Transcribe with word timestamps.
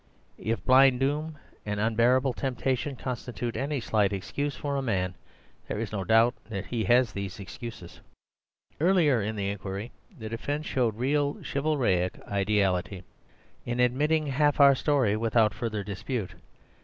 If 0.39 0.65
blind 0.65 0.99
doom 0.99 1.37
and 1.63 1.79
unbearable 1.79 2.33
temptation 2.33 2.95
constitute 2.95 3.55
any 3.55 3.79
slight 3.79 4.11
excuse 4.11 4.55
for 4.55 4.75
a 4.75 4.81
man, 4.81 5.13
there 5.67 5.77
is 5.77 5.91
no 5.91 6.03
doubt 6.03 6.33
that 6.49 6.65
he 6.65 6.85
has 6.85 7.13
these 7.13 7.39
excuses. 7.39 7.99
"Earlier 8.79 9.21
in 9.21 9.35
the 9.35 9.49
inquiry 9.51 9.91
the 10.17 10.27
defence 10.27 10.65
showed 10.65 10.95
real 10.97 11.37
chivalric 11.43 12.19
ideality 12.27 13.03
in 13.63 13.79
admitting 13.79 14.25
half 14.25 14.55
of 14.55 14.61
our 14.61 14.73
story 14.73 15.15
without 15.15 15.53
further 15.53 15.83
dispute. 15.83 16.33